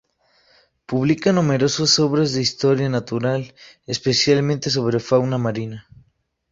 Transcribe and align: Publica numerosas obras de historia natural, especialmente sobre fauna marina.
Publica 0.87 1.31
numerosas 1.31 1.99
obras 1.99 2.33
de 2.33 2.41
historia 2.41 2.89
natural, 2.89 3.53
especialmente 3.85 4.71
sobre 4.71 4.99
fauna 4.99 5.37
marina. 5.37 5.87